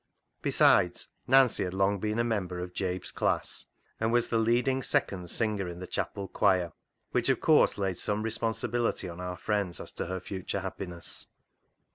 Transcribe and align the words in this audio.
Besides, 0.41 1.09
Nancy 1.27 1.63
had 1.63 1.75
long 1.75 1.99
been 1.99 2.17
a 2.17 2.23
member 2.23 2.57
of 2.57 2.73
Jabe's 2.73 3.11
class, 3.11 3.67
and 3.99 4.11
was 4.11 4.29
the 4.29 4.39
leading" 4.39 4.81
seconds" 4.81 5.31
singer 5.31 5.67
in 5.67 5.77
the 5.77 5.85
chapel 5.85 6.27
choir, 6.27 6.73
which, 7.11 7.29
of 7.29 7.39
course, 7.39 7.77
laid 7.77 7.99
some 7.99 8.23
responsibility 8.23 9.07
on 9.07 9.19
our 9.21 9.37
friends 9.37 9.79
as 9.79 9.91
to 9.91 10.07
her 10.07 10.19
future 10.19 10.61
happiness. 10.61 11.27